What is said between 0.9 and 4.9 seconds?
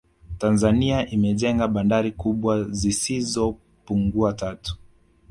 imejenga bandari kubwa zisizo pungua tatu